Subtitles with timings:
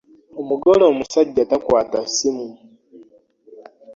[0.39, 2.47] Omugole omusajja takwata ssimu.